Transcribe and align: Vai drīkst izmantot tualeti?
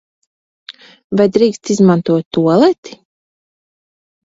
Vai 1.21 1.27
drīkst 1.35 1.71
izmantot 1.75 2.27
tualeti? 2.39 2.99